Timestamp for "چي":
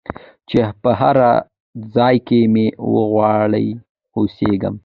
0.49-0.59